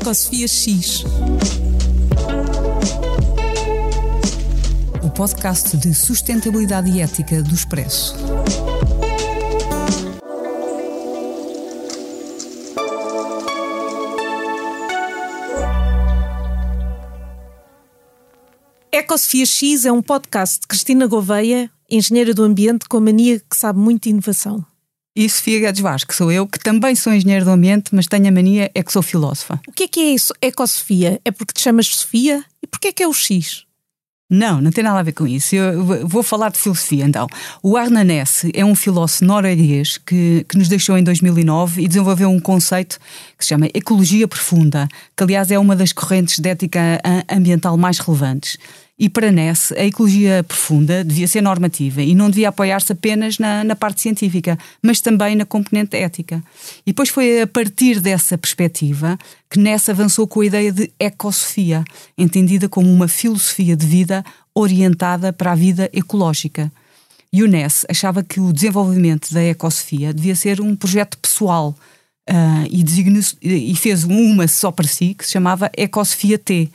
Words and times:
Ecosofia 0.00 0.46
X. 0.46 1.04
O 5.02 5.10
podcast 5.10 5.76
de 5.76 5.92
sustentabilidade 5.92 6.88
e 6.88 7.00
ética 7.00 7.42
do 7.42 7.52
Expresso. 7.52 8.14
Ecosofia 18.92 19.44
X 19.44 19.84
é 19.84 19.90
um 19.90 20.00
podcast 20.00 20.60
de 20.60 20.68
Cristina 20.68 21.08
Gouveia, 21.08 21.68
engenheira 21.90 22.32
do 22.32 22.44
ambiente 22.44 22.88
com 22.88 23.00
mania 23.00 23.40
que 23.40 23.56
sabe 23.56 23.80
muito 23.80 24.04
de 24.04 24.10
inovação. 24.10 24.64
E 25.18 25.28
Sofia 25.28 25.58
Guedes 25.58 25.80
Vasco, 25.80 26.14
sou 26.14 26.30
eu, 26.30 26.46
que 26.46 26.60
também 26.60 26.94
sou 26.94 27.12
engenheiro 27.12 27.44
do 27.44 27.50
ambiente, 27.50 27.92
mas 27.92 28.06
tenho 28.06 28.28
a 28.28 28.30
mania 28.30 28.70
é 28.72 28.84
que 28.84 28.92
sou 28.92 29.02
filósofa. 29.02 29.60
O 29.66 29.72
que 29.72 29.82
é 29.82 29.88
que 29.88 29.98
é 29.98 30.14
isso, 30.14 30.32
Ecosofia? 30.40 31.20
É 31.24 31.32
porque 31.32 31.52
te 31.52 31.60
chamas 31.60 31.88
Sofia? 31.88 32.44
E 32.62 32.68
porquê 32.68 32.86
é 32.86 32.92
que 32.92 33.02
é 33.02 33.08
o 33.08 33.12
X? 33.12 33.64
Não, 34.30 34.60
não 34.60 34.70
tem 34.70 34.84
nada 34.84 35.00
a 35.00 35.02
ver 35.02 35.10
com 35.10 35.26
isso. 35.26 35.56
Eu 35.56 36.06
vou 36.06 36.22
falar 36.22 36.50
de 36.50 36.58
filosofia 36.58 37.04
então. 37.04 37.26
O 37.64 37.76
Arne 37.76 38.04
Ness 38.04 38.44
é 38.54 38.64
um 38.64 38.76
filósofo 38.76 39.24
norueguês 39.24 39.98
que, 39.98 40.46
que 40.48 40.56
nos 40.56 40.68
deixou 40.68 40.96
em 40.96 41.02
2009 41.02 41.82
e 41.82 41.88
desenvolveu 41.88 42.30
um 42.30 42.38
conceito 42.38 43.00
que 43.36 43.44
se 43.44 43.48
chama 43.48 43.66
ecologia 43.74 44.28
profunda, 44.28 44.86
que 45.16 45.24
aliás 45.24 45.50
é 45.50 45.58
uma 45.58 45.74
das 45.74 45.92
correntes 45.92 46.38
de 46.38 46.48
ética 46.48 47.00
ambiental 47.28 47.76
mais 47.76 47.98
relevantes. 47.98 48.56
E 48.98 49.08
para 49.08 49.30
Ness, 49.30 49.70
a 49.72 49.84
ecologia 49.84 50.42
profunda 50.42 51.04
devia 51.04 51.28
ser 51.28 51.40
normativa 51.40 52.02
e 52.02 52.16
não 52.16 52.28
devia 52.28 52.48
apoiar-se 52.48 52.90
apenas 52.92 53.38
na, 53.38 53.62
na, 53.62 53.76
parte 53.76 54.00
científica, 54.00 54.58
mas 54.82 55.00
também 55.00 55.36
na 55.36 55.44
componente 55.44 55.96
ética. 55.96 56.42
E 56.84 56.90
depois 56.90 57.08
foi 57.08 57.42
a 57.42 57.46
partir 57.46 58.00
dessa 58.00 58.36
perspectiva 58.36 59.16
que 59.48 59.60
Ness 59.60 59.88
avançou 59.88 60.26
com 60.26 60.40
a 60.40 60.46
ideia 60.46 60.72
de 60.72 60.90
ecosofia, 60.98 61.84
entendida 62.16 62.68
como 62.68 62.92
uma 62.92 63.06
filosofia 63.06 63.76
de 63.76 63.86
vida 63.86 64.24
orientada 64.52 65.32
para 65.32 65.52
a 65.52 65.54
vida 65.54 65.88
ecológica. 65.92 66.72
E 67.32 67.44
o 67.44 67.46
Ness 67.46 67.86
achava 67.88 68.24
que 68.24 68.40
o 68.40 68.52
desenvolvimento 68.52 69.32
da 69.32 69.44
ecosofia 69.44 70.12
devia 70.12 70.34
ser 70.34 70.60
um 70.60 70.74
projeto 70.74 71.16
pessoal, 71.18 71.76
Uh, 72.28 72.68
e, 73.40 73.72
e, 73.72 73.74
fez 73.74 74.04
uma 74.04 74.46
só 74.46 74.70
para 74.70 74.86
si 74.86 75.14
que 75.14 75.24
se 75.24 75.32
chamava 75.32 75.70
Ecosofia 75.74 76.38
T. 76.38 76.68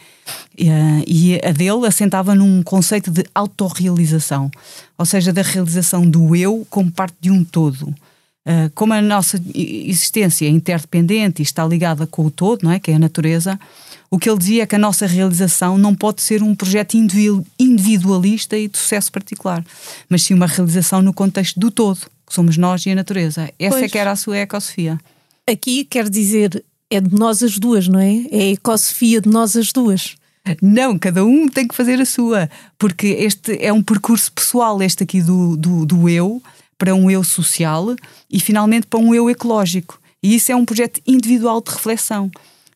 Uh, 0.59 1.03
e 1.05 1.39
a 1.45 1.51
dele 1.51 1.85
assentava 1.85 2.33
num 2.33 2.63
conceito 2.63 3.11
de 3.11 3.23
autorrealização, 3.35 4.49
ou 4.97 5.05
seja, 5.05 5.31
da 5.31 5.43
realização 5.43 6.09
do 6.09 6.35
eu 6.35 6.65
como 6.71 6.91
parte 6.91 7.15
de 7.21 7.29
um 7.29 7.43
todo. 7.43 7.83
Uh, 7.83 8.67
como 8.73 8.93
a 8.93 9.01
nossa 9.01 9.39
existência 9.53 10.47
é 10.47 10.49
interdependente 10.49 11.41
e 11.41 11.43
está 11.43 11.63
ligada 11.63 12.07
com 12.07 12.25
o 12.25 12.31
todo, 12.31 12.63
não 12.63 12.71
é? 12.71 12.79
que 12.79 12.89
é 12.89 12.95
a 12.95 12.99
natureza, 12.99 13.59
o 14.09 14.17
que 14.17 14.27
ele 14.27 14.39
dizia 14.39 14.63
é 14.63 14.65
que 14.65 14.75
a 14.75 14.79
nossa 14.79 15.05
realização 15.05 15.77
não 15.77 15.93
pode 15.93 16.23
ser 16.23 16.41
um 16.41 16.55
projeto 16.55 16.97
individualista 17.59 18.57
e 18.57 18.67
de 18.67 18.75
sucesso 18.75 19.11
particular, 19.11 19.63
mas 20.09 20.23
sim 20.23 20.33
uma 20.33 20.47
realização 20.47 20.99
no 20.99 21.13
contexto 21.13 21.59
do 21.59 21.69
todo, 21.69 21.99
que 22.25 22.33
somos 22.33 22.57
nós 22.57 22.83
e 22.87 22.89
a 22.89 22.95
natureza. 22.95 23.51
Essa 23.59 23.77
pois. 23.77 23.83
é 23.83 23.87
que 23.87 23.99
era 23.99 24.11
a 24.11 24.15
sua 24.15 24.39
ecosofia 24.39 24.99
aqui 25.49 25.85
quer 25.85 26.09
dizer 26.09 26.63
é 26.89 27.01
de 27.01 27.13
nós 27.15 27.41
as 27.41 27.57
duas, 27.57 27.87
não 27.87 27.99
é? 27.99 28.25
É 28.31 28.41
a 28.41 28.51
ecosofia 28.51 29.19
de 29.19 29.29
nós 29.29 29.55
as 29.55 29.71
duas. 29.71 30.15
Não, 30.61 30.99
cada 30.99 31.23
um 31.23 31.47
tem 31.47 31.67
que 31.67 31.75
fazer 31.75 32.01
a 32.01 32.05
sua, 32.05 32.49
porque 32.77 33.07
este 33.07 33.57
é 33.63 33.71
um 33.71 33.81
percurso 33.81 34.31
pessoal, 34.31 34.81
este 34.81 35.03
aqui 35.03 35.21
do, 35.21 35.55
do, 35.55 35.85
do 35.85 36.09
eu, 36.09 36.41
para 36.77 36.93
um 36.93 37.09
eu 37.09 37.23
social 37.23 37.95
e 38.29 38.39
finalmente 38.39 38.85
para 38.87 38.99
um 38.99 39.15
eu 39.15 39.29
ecológico. 39.29 39.99
E 40.21 40.35
isso 40.35 40.51
é 40.51 40.55
um 40.55 40.65
projeto 40.65 41.01
individual 41.07 41.61
de 41.61 41.71
reflexão. 41.71 42.29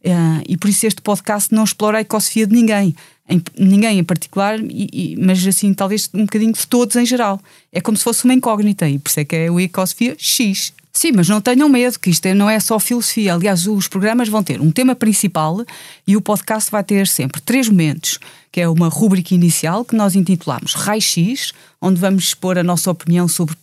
Uh, 0.05 0.43
e 0.47 0.57
por 0.57 0.69
isso 0.69 0.85
este 0.85 1.01
podcast 1.01 1.53
não 1.53 1.63
explora 1.63 1.97
a 1.97 2.01
ecosofia 2.01 2.45
de 2.45 2.53
ninguém, 2.53 2.95
em, 3.27 3.41
ninguém 3.57 3.99
em 3.99 4.03
particular, 4.03 4.59
e, 4.59 4.89
e, 4.93 5.15
mas 5.17 5.45
assim, 5.45 5.73
talvez 5.73 6.09
um 6.13 6.21
bocadinho 6.21 6.53
de 6.53 6.67
todos 6.67 6.95
em 6.95 7.05
geral. 7.05 7.39
É 7.71 7.81
como 7.81 7.97
se 7.97 8.03
fosse 8.03 8.23
uma 8.23 8.33
incógnita, 8.33 8.87
e 8.87 8.99
por 8.99 9.09
isso 9.09 9.19
é 9.19 9.25
que 9.25 9.35
é 9.35 9.51
o 9.51 9.59
ecosofia 9.59 10.15
X. 10.17 10.73
Sim, 10.97 11.11
mas 11.11 11.29
não 11.29 11.39
tenham 11.39 11.69
medo, 11.69 11.99
que 11.99 12.09
isto 12.09 12.25
é, 12.25 12.33
não 12.33 12.49
é 12.49 12.59
só 12.59 12.79
filosofia. 12.79 13.35
Aliás, 13.35 13.67
os 13.67 13.87
programas 13.87 14.29
vão 14.29 14.41
ter 14.41 14.59
um 14.59 14.71
tema 14.71 14.95
principal 14.95 15.63
e 16.07 16.17
o 16.17 16.21
podcast 16.21 16.71
vai 16.71 16.83
ter 16.83 17.05
sempre 17.07 17.39
três 17.39 17.69
momentos, 17.69 18.17
que 18.51 18.61
é 18.61 18.67
uma 18.67 18.87
rúbrica 18.87 19.35
inicial 19.35 19.85
que 19.85 19.95
nós 19.95 20.15
intitulamos 20.15 20.73
Raio 20.73 20.99
X, 21.01 21.53
onde 21.79 21.99
vamos 21.99 22.23
expor 22.23 22.57
a 22.57 22.63
nossa 22.63 22.89
opinião 22.89 23.27
sobre 23.27 23.55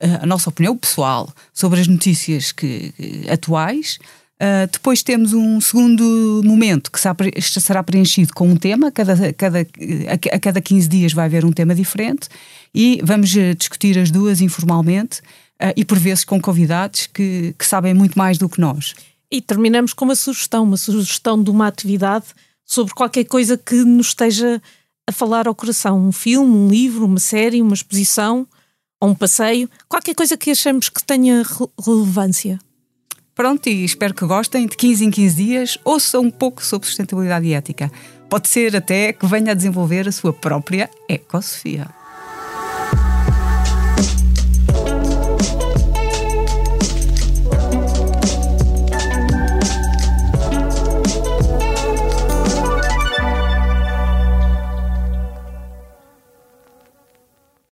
eh, 0.00 0.18
a 0.22 0.26
nossa 0.26 0.48
opinião 0.48 0.74
pessoal 0.74 1.32
sobre 1.52 1.78
as 1.78 1.86
notícias 1.86 2.52
que, 2.52 2.94
atuais. 3.30 3.98
Uh, 4.42 4.66
depois 4.72 5.04
temos 5.04 5.32
um 5.32 5.60
segundo 5.60 6.42
momento 6.44 6.90
que 6.90 6.98
será 7.60 7.80
preenchido 7.80 8.34
com 8.34 8.48
um 8.48 8.56
tema, 8.56 8.90
cada, 8.90 9.32
cada, 9.34 9.60
a, 9.60 10.34
a 10.34 10.40
cada 10.40 10.60
15 10.60 10.88
dias 10.88 11.12
vai 11.12 11.26
haver 11.26 11.44
um 11.44 11.52
tema 11.52 11.76
diferente 11.76 12.28
e 12.74 13.00
vamos 13.04 13.36
eh, 13.36 13.54
discutir 13.54 13.96
as 13.96 14.10
duas 14.10 14.40
informalmente 14.40 15.20
uh, 15.20 15.72
e 15.76 15.84
por 15.84 15.96
vezes 15.96 16.24
com 16.24 16.40
convidados 16.40 17.06
que, 17.06 17.54
que 17.56 17.64
sabem 17.64 17.94
muito 17.94 18.18
mais 18.18 18.36
do 18.36 18.48
que 18.48 18.60
nós. 18.60 18.96
E 19.30 19.40
terminamos 19.40 19.92
com 19.92 20.06
uma 20.06 20.16
sugestão, 20.16 20.64
uma 20.64 20.76
sugestão 20.76 21.40
de 21.40 21.48
uma 21.48 21.68
atividade 21.68 22.26
sobre 22.64 22.94
qualquer 22.94 23.24
coisa 23.26 23.56
que 23.56 23.76
nos 23.76 24.08
esteja 24.08 24.60
a 25.08 25.12
falar 25.12 25.46
ao 25.46 25.54
coração. 25.54 26.04
Um 26.04 26.10
filme, 26.10 26.52
um 26.52 26.66
livro, 26.66 27.06
uma 27.06 27.20
série, 27.20 27.62
uma 27.62 27.74
exposição 27.74 28.44
ou 29.00 29.10
um 29.10 29.14
passeio, 29.14 29.70
qualquer 29.88 30.16
coisa 30.16 30.36
que 30.36 30.50
achamos 30.50 30.88
que 30.88 31.04
tenha 31.04 31.44
relevância. 31.78 32.58
Pronto, 33.42 33.68
e 33.68 33.84
espero 33.84 34.14
que 34.14 34.24
gostem. 34.24 34.68
De 34.68 34.76
15 34.76 35.04
em 35.04 35.10
15 35.10 35.34
dias, 35.34 35.78
ouçam 35.84 36.22
um 36.22 36.30
pouco 36.30 36.64
sobre 36.64 36.86
sustentabilidade 36.86 37.44
e 37.44 37.54
ética. 37.54 37.90
Pode 38.30 38.46
ser 38.46 38.76
até 38.76 39.12
que 39.12 39.26
venha 39.26 39.50
a 39.50 39.54
desenvolver 39.54 40.06
a 40.06 40.12
sua 40.12 40.32
própria 40.32 40.88
ecosofia. 41.08 41.88